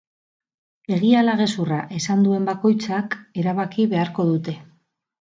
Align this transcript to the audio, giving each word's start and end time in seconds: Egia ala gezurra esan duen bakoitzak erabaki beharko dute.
Egia 0.97 1.19
ala 1.25 1.35
gezurra 1.43 1.79
esan 2.01 2.25
duen 2.29 2.51
bakoitzak 2.51 3.17
erabaki 3.45 3.89
beharko 3.97 4.31
dute. 4.35 4.61